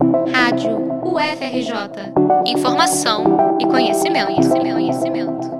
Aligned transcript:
Rádio 0.00 0.78
UFRJ. 1.04 2.14
Informação 2.46 3.58
e 3.60 3.66
conhecimento, 3.66 4.26
conhecimento, 4.28 4.72
conhecimento. 4.72 5.50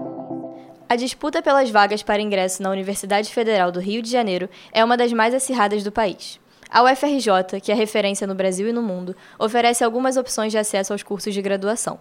A 0.88 0.96
disputa 0.96 1.42
pelas 1.42 1.68
vagas 1.68 2.02
para 2.02 2.22
ingresso 2.22 2.62
na 2.62 2.70
Universidade 2.70 3.30
Federal 3.30 3.70
do 3.70 3.80
Rio 3.80 4.00
de 4.00 4.10
Janeiro 4.10 4.48
é 4.72 4.82
uma 4.82 4.96
das 4.96 5.12
mais 5.12 5.34
acirradas 5.34 5.84
do 5.84 5.92
país. 5.92 6.40
A 6.70 6.82
UFRJ, 6.82 7.60
que 7.62 7.70
é 7.70 7.74
referência 7.74 8.26
no 8.26 8.34
Brasil 8.34 8.66
e 8.66 8.72
no 8.72 8.82
mundo, 8.82 9.14
oferece 9.38 9.84
algumas 9.84 10.16
opções 10.16 10.52
de 10.52 10.56
acesso 10.56 10.94
aos 10.94 11.02
cursos 11.02 11.34
de 11.34 11.42
graduação. 11.42 12.00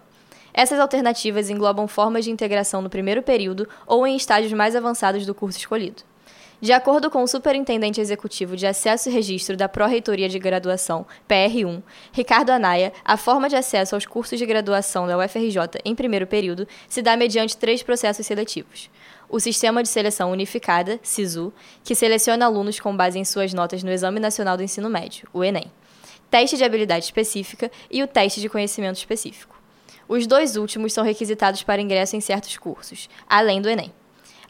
Essas 0.54 0.80
alternativas 0.80 1.50
englobam 1.50 1.86
formas 1.86 2.24
de 2.24 2.30
integração 2.30 2.80
no 2.80 2.88
primeiro 2.88 3.22
período 3.22 3.68
ou 3.86 4.06
em 4.06 4.16
estágios 4.16 4.54
mais 4.54 4.74
avançados 4.74 5.26
do 5.26 5.34
curso 5.34 5.58
escolhido. 5.58 6.09
De 6.62 6.74
acordo 6.74 7.10
com 7.10 7.22
o 7.22 7.26
Superintendente 7.26 8.02
Executivo 8.02 8.54
de 8.54 8.66
Acesso 8.66 9.08
e 9.08 9.12
Registro 9.12 9.56
da 9.56 9.66
Pró-Reitoria 9.66 10.28
de 10.28 10.38
Graduação, 10.38 11.06
PR1, 11.26 11.82
Ricardo 12.12 12.50
Anaia, 12.50 12.92
a 13.02 13.16
forma 13.16 13.48
de 13.48 13.56
acesso 13.56 13.94
aos 13.94 14.04
cursos 14.04 14.38
de 14.38 14.44
graduação 14.44 15.06
da 15.06 15.16
UFRJ 15.16 15.80
em 15.86 15.94
primeiro 15.94 16.26
período 16.26 16.68
se 16.86 17.00
dá 17.00 17.16
mediante 17.16 17.56
três 17.56 17.82
processos 17.82 18.26
seletivos. 18.26 18.90
O 19.26 19.40
Sistema 19.40 19.82
de 19.82 19.88
Seleção 19.88 20.30
Unificada, 20.32 21.00
SISU, 21.02 21.50
que 21.82 21.94
seleciona 21.94 22.44
alunos 22.44 22.78
com 22.78 22.94
base 22.94 23.18
em 23.18 23.24
suas 23.24 23.54
notas 23.54 23.82
no 23.82 23.90
Exame 23.90 24.20
Nacional 24.20 24.58
do 24.58 24.62
Ensino 24.62 24.90
Médio, 24.90 25.26
o 25.32 25.42
Enem. 25.42 25.72
Teste 26.30 26.58
de 26.58 26.64
habilidade 26.64 27.06
específica 27.06 27.70
e 27.90 28.02
o 28.02 28.06
teste 28.06 28.38
de 28.38 28.50
conhecimento 28.50 28.96
específico. 28.96 29.58
Os 30.06 30.26
dois 30.26 30.56
últimos 30.56 30.92
são 30.92 31.04
requisitados 31.04 31.62
para 31.62 31.80
ingresso 31.80 32.16
em 32.16 32.20
certos 32.20 32.58
cursos, 32.58 33.08
além 33.26 33.62
do 33.62 33.70
Enem. 33.70 33.94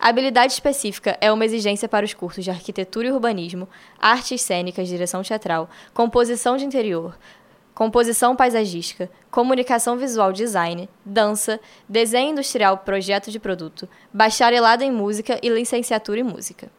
A 0.00 0.08
habilidade 0.08 0.54
específica 0.54 1.18
é 1.20 1.30
uma 1.30 1.44
exigência 1.44 1.86
para 1.86 2.06
os 2.06 2.14
cursos 2.14 2.42
de 2.42 2.50
arquitetura 2.50 3.08
e 3.08 3.12
urbanismo, 3.12 3.68
artes 3.98 4.40
cênicas, 4.40 4.88
direção 4.88 5.22
teatral, 5.22 5.68
composição 5.92 6.56
de 6.56 6.64
interior, 6.64 7.18
composição 7.74 8.34
paisagística, 8.34 9.10
comunicação 9.30 9.98
visual 9.98 10.32
design, 10.32 10.88
dança, 11.04 11.60
desenho 11.86 12.30
industrial 12.30 12.78
projeto 12.78 13.30
de 13.30 13.38
produto, 13.38 13.86
bacharelado 14.10 14.82
em 14.82 14.90
música 14.90 15.38
e 15.42 15.50
licenciatura 15.50 16.20
em 16.20 16.24
música. 16.24 16.72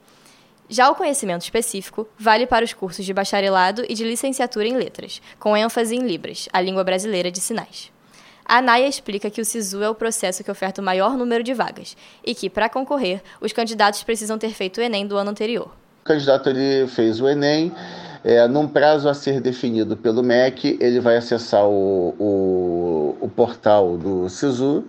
Já 0.67 0.89
o 0.89 0.95
conhecimento 0.95 1.43
específico 1.43 2.07
vale 2.17 2.47
para 2.47 2.65
os 2.65 2.73
cursos 2.73 3.05
de 3.05 3.13
bacharelado 3.13 3.85
e 3.87 3.93
de 3.93 4.03
licenciatura 4.03 4.67
em 4.67 4.77
letras, 4.77 5.21
com 5.37 5.55
ênfase 5.55 5.95
em 5.95 6.07
Libras, 6.07 6.49
a 6.51 6.59
língua 6.59 6.83
brasileira 6.83 7.29
de 7.29 7.39
sinais. 7.39 7.91
A 8.45 8.61
Naya 8.61 8.87
explica 8.87 9.29
que 9.29 9.41
o 9.41 9.45
SISU 9.45 9.81
é 9.81 9.89
o 9.89 9.95
processo 9.95 10.43
que 10.43 10.51
oferta 10.51 10.81
o 10.81 10.83
maior 10.83 11.17
número 11.17 11.43
de 11.43 11.53
vagas 11.53 11.95
e 12.25 12.35
que, 12.35 12.49
para 12.49 12.69
concorrer, 12.69 13.21
os 13.39 13.53
candidatos 13.53 14.03
precisam 14.03 14.37
ter 14.37 14.51
feito 14.51 14.79
o 14.79 14.81
Enem 14.81 15.07
do 15.07 15.17
ano 15.17 15.31
anterior. 15.31 15.71
O 16.01 16.03
candidato 16.03 16.49
ele 16.49 16.87
fez 16.87 17.21
o 17.21 17.27
Enem, 17.27 17.71
é, 18.23 18.47
num 18.47 18.67
prazo 18.67 19.09
a 19.09 19.13
ser 19.13 19.39
definido 19.39 19.97
pelo 19.97 20.21
MEC, 20.21 20.77
ele 20.79 20.99
vai 20.99 21.17
acessar 21.17 21.65
o, 21.65 22.15
o, 22.19 23.17
o 23.21 23.29
portal 23.29 23.97
do 23.97 24.29
SISU 24.29 24.83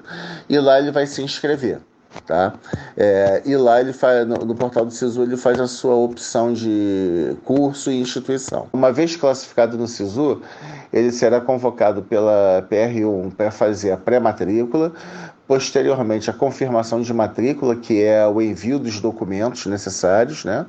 e 0.49 0.59
lá 0.59 0.79
ele 0.79 0.91
vai 0.91 1.07
se 1.07 1.23
inscrever. 1.23 1.81
Tá? 2.27 2.55
É, 2.97 3.43
e 3.45 3.57
lá 3.57 3.81
ele 3.81 3.93
faz, 3.93 4.27
no, 4.27 4.37
no, 4.37 4.55
portal 4.55 4.85
do 4.85 4.93
SISU 4.93 5.23
ele 5.23 5.37
faz 5.37 5.59
a 5.59 5.67
sua 5.67 5.95
opção 5.95 6.53
de 6.53 7.37
curso 7.45 7.91
e 7.91 8.01
instituição. 8.01 8.69
Uma 8.73 8.93
vez 8.93 9.17
classificado 9.17 9.77
no 9.77 9.89
SISU, 9.89 10.41
ele 10.93 11.11
será 11.11 11.41
convocado 11.41 12.03
pela 12.03 12.67
PR1 12.71 13.33
para 13.35 13.51
fazer 13.51 13.93
a 13.93 13.97
pré-matrícula, 13.97 14.93
posteriormente 15.47 16.31
a 16.31 16.33
confirmação 16.33 17.01
de 17.01 17.13
matrícula, 17.13 17.77
que 17.77 18.03
é 18.03 18.27
o 18.27 18.41
envio 18.41 18.79
dos 18.79 19.01
documentos 19.01 19.67
necessários, 19.67 20.45
né? 20.45 20.67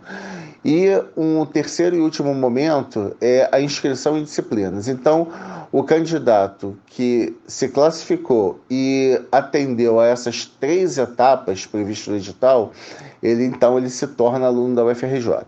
E 0.66 0.90
um 1.18 1.46
terceiro 1.46 1.96
e 1.96 2.00
último 2.00 2.34
momento 2.34 3.16
é 3.20 3.50
a 3.52 3.60
inscrição 3.60 4.18
em 4.18 4.24
disciplinas. 4.24 4.88
Então, 4.88 5.28
o 5.74 5.84
candidato 5.84 6.78
que 6.86 7.36
se 7.48 7.68
classificou 7.68 8.60
e 8.70 9.20
atendeu 9.32 10.00
a 10.00 10.06
essas 10.06 10.46
três 10.46 11.00
etapas 11.00 11.66
previstas 11.66 12.10
no 12.10 12.16
edital, 12.16 12.72
ele 13.24 13.44
então 13.44 13.76
ele 13.76 13.90
se 13.90 14.06
torna 14.06 14.46
aluno 14.46 14.76
da 14.76 14.86
UFRJ. 14.86 15.48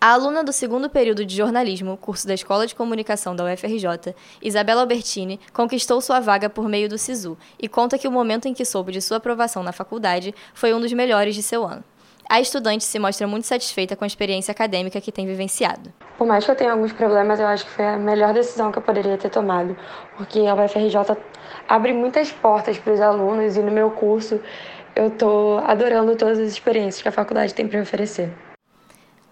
A 0.00 0.12
aluna 0.12 0.42
do 0.42 0.52
segundo 0.52 0.88
período 0.88 1.26
de 1.26 1.36
jornalismo, 1.36 1.98
curso 1.98 2.26
da 2.26 2.32
Escola 2.32 2.66
de 2.66 2.74
Comunicação 2.74 3.36
da 3.36 3.44
UFRJ, 3.44 4.14
Isabela 4.40 4.80
Albertini, 4.80 5.38
conquistou 5.52 6.00
sua 6.00 6.20
vaga 6.20 6.48
por 6.48 6.70
meio 6.70 6.88
do 6.88 6.96
SISU 6.96 7.36
e 7.60 7.68
conta 7.68 7.98
que 7.98 8.08
o 8.08 8.12
momento 8.12 8.48
em 8.48 8.54
que 8.54 8.64
soube 8.64 8.92
de 8.92 9.02
sua 9.02 9.18
aprovação 9.18 9.62
na 9.62 9.72
faculdade 9.72 10.34
foi 10.54 10.72
um 10.72 10.80
dos 10.80 10.92
melhores 10.94 11.34
de 11.34 11.42
seu 11.42 11.66
ano. 11.66 11.84
A 12.28 12.40
estudante 12.40 12.82
se 12.82 12.98
mostra 12.98 13.26
muito 13.26 13.46
satisfeita 13.46 13.94
com 13.94 14.02
a 14.02 14.06
experiência 14.06 14.50
acadêmica 14.50 15.00
que 15.00 15.12
tem 15.12 15.24
vivenciado. 15.26 15.92
Por 16.18 16.26
mais 16.26 16.44
que 16.44 16.50
eu 16.50 16.56
tenha 16.56 16.72
alguns 16.72 16.92
problemas, 16.92 17.38
eu 17.38 17.46
acho 17.46 17.64
que 17.64 17.70
foi 17.70 17.86
a 17.86 17.96
melhor 17.96 18.34
decisão 18.34 18.72
que 18.72 18.78
eu 18.78 18.82
poderia 18.82 19.16
ter 19.16 19.30
tomado, 19.30 19.76
porque 20.16 20.40
a 20.40 20.54
UFRJ 20.54 21.16
abre 21.68 21.92
muitas 21.92 22.32
portas 22.32 22.78
para 22.78 22.92
os 22.94 23.00
alunos 23.00 23.56
e 23.56 23.60
no 23.60 23.70
meu 23.70 23.92
curso 23.92 24.40
eu 24.96 25.06
estou 25.06 25.58
adorando 25.58 26.16
todas 26.16 26.38
as 26.40 26.48
experiências 26.48 27.00
que 27.00 27.08
a 27.08 27.12
faculdade 27.12 27.54
tem 27.54 27.68
para 27.68 27.80
oferecer. 27.80 28.32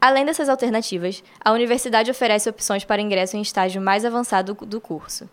Além 0.01 0.25
dessas 0.25 0.49
alternativas, 0.49 1.25
a 1.43 1.51
universidade 1.51 2.11
oferece 2.11 2.49
opções 2.49 2.85
para 2.85 3.03
ingresso 3.03 3.37
em 3.37 3.43
estágio 3.43 3.83
mais 3.83 4.05
avançado 4.05 4.55
do 4.55 4.81
curso. 4.81 5.29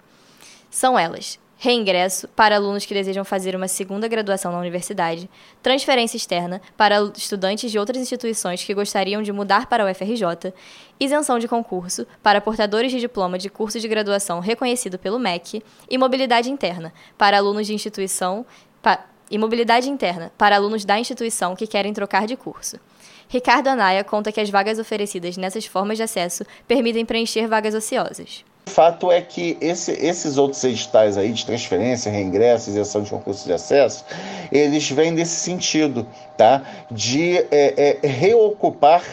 São 0.69 0.97
elas: 0.97 1.37
reingresso 1.63 2.27
para 2.29 2.55
alunos 2.55 2.87
que 2.87 2.93
desejam 2.95 3.23
fazer 3.23 3.55
uma 3.55 3.67
segunda 3.67 4.07
graduação 4.07 4.51
na 4.51 4.57
universidade, 4.57 5.29
transferência 5.61 6.17
externa 6.17 6.59
para 6.75 6.99
estudantes 7.15 7.69
de 7.69 7.77
outras 7.77 8.01
instituições 8.01 8.63
que 8.63 8.73
gostariam 8.73 9.21
de 9.21 9.31
mudar 9.31 9.67
para 9.67 9.85
o 9.85 9.91
UFRJ, 9.91 10.51
isenção 10.99 11.37
de 11.37 11.47
concurso 11.47 12.07
para 12.23 12.41
portadores 12.41 12.91
de 12.91 12.99
diploma 12.99 13.37
de 13.37 13.47
curso 13.47 13.79
de 13.79 13.87
graduação 13.87 14.39
reconhecido 14.39 14.97
pelo 14.97 15.19
MEC 15.19 15.63
e 15.87 15.99
mobilidade 15.99 16.49
interna 16.49 16.91
para 17.15 17.37
alunos 17.37 17.67
de 17.67 17.75
instituição 17.75 18.43
pa, 18.81 19.05
e 19.29 19.37
mobilidade 19.37 19.87
interna 19.87 20.31
para 20.39 20.55
alunos 20.55 20.83
da 20.83 20.97
instituição 20.97 21.55
que 21.55 21.67
querem 21.67 21.93
trocar 21.93 22.25
de 22.25 22.35
curso. 22.35 22.79
Ricardo 23.27 23.67
Anaya 23.67 24.03
conta 24.03 24.31
que 24.31 24.41
as 24.41 24.49
vagas 24.49 24.79
oferecidas 24.79 25.37
nessas 25.37 25.67
formas 25.67 25.97
de 25.97 26.03
acesso 26.03 26.43
permitem 26.67 27.05
preencher 27.05 27.45
vagas 27.45 27.75
ociosas. 27.75 28.43
Fato 28.71 29.11
é 29.11 29.21
que 29.21 29.57
esse, 29.59 29.91
esses 29.91 30.37
outros 30.37 30.63
editais 30.63 31.17
aí 31.17 31.33
de 31.33 31.45
transferência, 31.45 32.09
reingresso, 32.09 32.69
isenção 32.69 33.03
de 33.03 33.09
concurso 33.09 33.45
de 33.45 33.51
acesso, 33.51 34.05
eles 34.49 34.89
vêm 34.89 35.11
nesse 35.11 35.35
sentido, 35.35 36.07
tá? 36.37 36.61
De 36.89 37.37
é, 37.51 37.99
é, 38.01 38.07
reocupar 38.07 39.03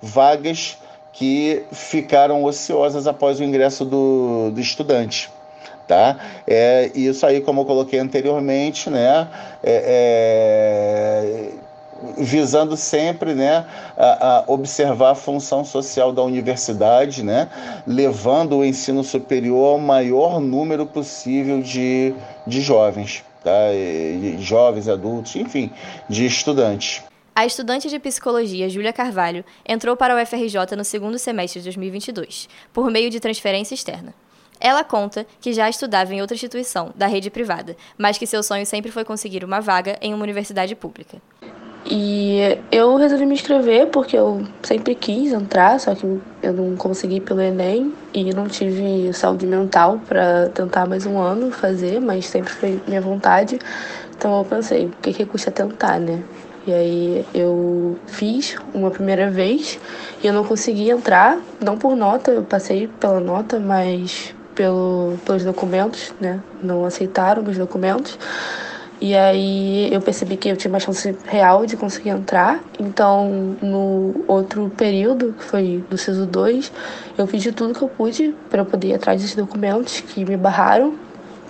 vagas 0.00 0.78
que 1.12 1.64
ficaram 1.72 2.44
ociosas 2.44 3.08
após 3.08 3.40
o 3.40 3.44
ingresso 3.44 3.84
do, 3.84 4.52
do 4.52 4.60
estudante. 4.60 5.28
Tá? 5.88 6.16
É, 6.46 6.88
isso 6.94 7.26
aí, 7.26 7.40
como 7.40 7.62
eu 7.62 7.64
coloquei 7.64 7.98
anteriormente, 7.98 8.88
né? 8.88 9.26
É, 9.60 11.50
é, 11.52 11.69
visando 12.16 12.76
sempre 12.76 13.34
né, 13.34 13.66
a, 13.96 14.38
a, 14.38 14.44
observar 14.46 15.10
a 15.10 15.14
função 15.14 15.64
social 15.64 16.12
da 16.12 16.22
universidade, 16.22 17.22
né, 17.22 17.48
levando 17.86 18.58
o 18.58 18.64
ensino 18.64 19.04
superior 19.04 19.74
ao 19.74 19.78
maior 19.78 20.40
número 20.40 20.86
possível 20.86 21.60
de, 21.60 22.14
de 22.46 22.60
jovens, 22.60 23.24
tá, 23.44 23.50
de 23.72 24.42
jovens, 24.42 24.88
adultos, 24.88 25.36
enfim, 25.36 25.70
de 26.08 26.26
estudantes. 26.26 27.02
A 27.34 27.46
estudante 27.46 27.88
de 27.88 27.98
psicologia 27.98 28.68
Júlia 28.68 28.92
Carvalho 28.92 29.44
entrou 29.66 29.96
para 29.96 30.14
o 30.14 30.20
UFRJ 30.20 30.76
no 30.76 30.84
segundo 30.84 31.18
semestre 31.18 31.60
de 31.60 31.64
2022, 31.64 32.48
por 32.72 32.90
meio 32.90 33.08
de 33.08 33.20
transferência 33.20 33.74
externa. 33.74 34.12
Ela 34.60 34.84
conta 34.84 35.26
que 35.40 35.54
já 35.54 35.70
estudava 35.70 36.12
em 36.12 36.20
outra 36.20 36.34
instituição, 36.34 36.92
da 36.94 37.06
rede 37.06 37.30
privada, 37.30 37.74
mas 37.96 38.18
que 38.18 38.26
seu 38.26 38.42
sonho 38.42 38.66
sempre 38.66 38.92
foi 38.92 39.06
conseguir 39.06 39.42
uma 39.42 39.58
vaga 39.58 39.96
em 40.02 40.12
uma 40.12 40.22
universidade 40.22 40.74
pública. 40.74 41.16
E 41.86 42.58
eu 42.70 42.96
resolvi 42.96 43.24
me 43.24 43.34
inscrever 43.34 43.86
porque 43.86 44.16
eu 44.16 44.42
sempre 44.62 44.94
quis 44.94 45.32
entrar, 45.32 45.80
só 45.80 45.94
que 45.94 46.04
eu 46.42 46.52
não 46.52 46.76
consegui 46.76 47.20
pelo 47.20 47.40
Enem 47.40 47.92
e 48.12 48.34
não 48.34 48.46
tive 48.46 49.12
saúde 49.12 49.46
mental 49.46 49.98
para 50.06 50.50
tentar 50.50 50.86
mais 50.86 51.06
um 51.06 51.18
ano 51.18 51.50
fazer, 51.50 52.00
mas 52.00 52.26
sempre 52.26 52.52
foi 52.52 52.80
minha 52.86 53.00
vontade. 53.00 53.58
Então 54.16 54.38
eu 54.38 54.44
pensei, 54.44 54.86
o 54.86 54.90
que, 55.00 55.12
que 55.12 55.24
custa 55.24 55.50
tentar, 55.50 55.98
né? 55.98 56.22
E 56.66 56.72
aí 56.72 57.26
eu 57.34 57.98
fiz 58.06 58.56
uma 58.74 58.90
primeira 58.90 59.30
vez 59.30 59.78
e 60.22 60.26
eu 60.26 60.34
não 60.34 60.44
consegui 60.44 60.90
entrar, 60.90 61.40
não 61.58 61.78
por 61.78 61.96
nota, 61.96 62.30
eu 62.30 62.42
passei 62.42 62.86
pela 62.86 63.18
nota, 63.18 63.58
mas 63.58 64.34
pelo, 64.54 65.14
pelos 65.24 65.42
documentos, 65.42 66.12
né? 66.20 66.40
Não 66.62 66.84
aceitaram 66.84 67.42
meus 67.42 67.56
documentos. 67.56 68.18
E 69.00 69.16
aí 69.16 69.88
eu 69.92 70.00
percebi 70.02 70.36
que 70.36 70.50
eu 70.50 70.56
tinha 70.56 70.70
uma 70.70 70.78
chance 70.78 71.16
real 71.24 71.64
de 71.64 71.74
conseguir 71.74 72.10
entrar. 72.10 72.62
Então, 72.78 73.56
no 73.62 74.24
outro 74.28 74.70
período, 74.76 75.34
que 75.38 75.42
foi 75.42 75.82
do 75.88 75.96
SISU 75.96 76.26
2, 76.26 76.70
eu 77.16 77.26
fiz 77.26 77.42
de 77.42 77.50
tudo 77.50 77.72
que 77.72 77.82
eu 77.82 77.88
pude 77.88 78.34
para 78.50 78.62
poder 78.62 78.88
ir 78.88 78.94
atrás 78.94 79.22
desses 79.22 79.34
documentos 79.34 80.00
que 80.00 80.22
me 80.22 80.36
barraram, 80.36 80.94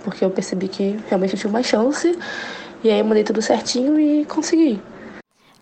porque 0.01 0.23
eu 0.23 0.29
percebi 0.29 0.69
que 0.69 0.97
realmente 1.09 1.33
eu 1.33 1.39
tinha 1.39 1.49
uma 1.49 1.61
chance. 1.61 2.17
E 2.83 2.89
aí 2.89 2.99
eu 2.99 3.05
mandei 3.05 3.23
tudo 3.23 3.41
certinho 3.41 3.99
e 3.99 4.23
consegui. 4.23 4.81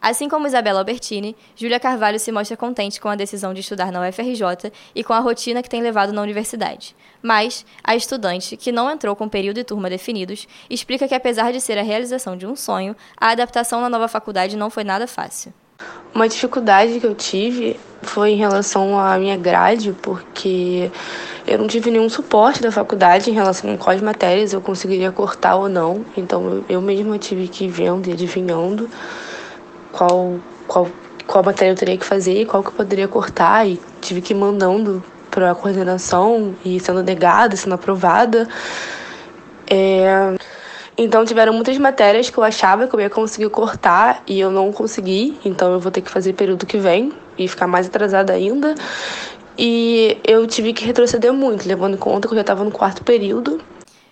Assim 0.01 0.29
como 0.29 0.47
Isabela 0.47 0.79
Albertini, 0.79 1.35
Júlia 1.55 1.79
Carvalho 1.79 2.19
se 2.19 2.31
mostra 2.31 2.55
contente 2.55 3.01
com 3.01 3.09
a 3.09 3.15
decisão 3.15 3.53
de 3.53 3.59
estudar 3.59 3.91
na 3.91 4.07
UFRJ 4.07 4.71
e 4.95 5.03
com 5.03 5.13
a 5.13 5.19
rotina 5.19 5.61
que 5.61 5.69
tem 5.69 5.81
levado 5.81 6.13
na 6.13 6.21
universidade. 6.21 6.95
Mas, 7.21 7.65
a 7.83 7.95
estudante, 7.95 8.55
que 8.55 8.71
não 8.71 8.89
entrou 8.89 9.15
com 9.15 9.27
período 9.27 9.59
e 9.59 9.63
turma 9.63 9.89
definidos, 9.89 10.47
explica 10.69 11.07
que 11.07 11.15
apesar 11.15 11.51
de 11.51 11.59
ser 11.59 11.77
a 11.77 11.83
realização 11.83 12.37
de 12.37 12.47
um 12.47 12.55
sonho, 12.55 12.95
a 13.17 13.29
adaptação 13.31 13.81
na 13.81 13.89
nova 13.89 14.07
faculdade 14.07 14.55
não 14.55 14.69
foi 14.69 14.85
nada 14.85 15.05
fácil. 15.05 15.53
Uma 16.13 16.27
dificuldade 16.27 16.99
que 16.99 17.05
eu 17.05 17.15
tive 17.15 17.79
foi 18.01 18.31
em 18.31 18.35
relação 18.35 18.99
à 18.99 19.17
minha 19.17 19.37
grade, 19.37 19.93
porque 20.01 20.91
eu 21.45 21.57
não 21.57 21.67
tive 21.67 21.91
nenhum 21.91 22.09
suporte 22.09 22.61
da 22.61 22.71
faculdade 22.71 23.29
em 23.29 23.33
relação 23.33 23.73
a 23.73 23.77
quais 23.77 24.01
matérias 24.01 24.51
eu 24.53 24.61
conseguiria 24.61 25.11
cortar 25.11 25.55
ou 25.55 25.69
não. 25.69 26.05
Então 26.17 26.63
eu 26.67 26.81
mesma 26.81 27.17
tive 27.17 27.47
que 27.47 27.65
ir 27.65 27.69
vendo 27.69 28.07
e 28.07 28.13
adivinhando 28.13 28.89
qual, 29.91 30.39
qual, 30.67 30.87
qual 31.25 31.43
matéria 31.43 31.71
eu 31.71 31.75
teria 31.75 31.97
que 31.97 32.05
fazer 32.05 32.41
e 32.41 32.45
qual 32.45 32.63
que 32.63 32.69
eu 32.69 32.73
poderia 32.73 33.07
cortar. 33.07 33.67
E 33.67 33.79
tive 34.01 34.21
que 34.21 34.33
ir 34.33 34.37
mandando 34.37 35.03
para 35.29 35.51
a 35.51 35.55
coordenação 35.55 36.55
e 36.65 36.79
sendo 36.79 37.03
negada, 37.03 37.55
sendo 37.55 37.75
aprovada. 37.75 38.47
É... 39.69 40.35
Então 40.97 41.23
tiveram 41.23 41.53
muitas 41.53 41.77
matérias 41.77 42.29
que 42.29 42.37
eu 42.37 42.43
achava 42.43 42.85
que 42.85 42.93
eu 42.93 42.99
ia 42.99 43.09
conseguir 43.09 43.49
cortar 43.49 44.21
e 44.27 44.37
eu 44.37 44.51
não 44.51 44.69
consegui, 44.73 45.37
então 45.45 45.71
eu 45.71 45.79
vou 45.79 45.89
ter 45.89 46.01
que 46.01 46.11
fazer 46.11 46.33
período 46.33 46.65
que 46.65 46.77
vem 46.77 47.13
e 47.37 47.47
ficar 47.47 47.67
mais 47.67 47.87
atrasada 47.87 48.33
ainda. 48.33 48.75
E 49.57 50.17
eu 50.27 50.45
tive 50.45 50.73
que 50.73 50.85
retroceder 50.85 51.31
muito, 51.31 51.65
levando 51.65 51.93
em 51.93 51.97
conta 51.97 52.27
que 52.27 52.33
eu 52.33 52.37
já 52.37 52.41
estava 52.41 52.65
no 52.65 52.71
quarto 52.71 53.03
período. 53.03 53.61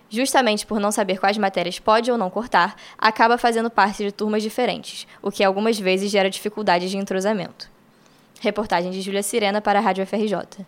Justamente 0.09 0.65
por 0.65 0.79
não 0.79 0.91
saber 0.91 1.19
quais 1.19 1.37
matérias 1.37 1.79
pode 1.79 2.11
ou 2.11 2.17
não 2.17 2.29
cortar, 2.29 2.75
acaba 2.97 3.37
fazendo 3.37 3.69
parte 3.69 4.03
de 4.03 4.11
turmas 4.11 4.41
diferentes, 4.41 5.05
o 5.21 5.29
que 5.29 5.43
algumas 5.43 5.77
vezes 5.79 6.09
gera 6.09 6.29
dificuldades 6.29 6.89
de 6.89 6.97
entrosamento. 6.97 7.69
Reportagem 8.39 8.91
de 8.91 9.01
Júlia 9.01 9.23
Sirena 9.23 9.61
para 9.61 9.79
a 9.79 9.81
Rádio 9.81 10.05
FRJ. 10.05 10.65